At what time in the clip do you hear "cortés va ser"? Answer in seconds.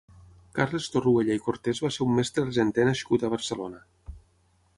1.49-2.07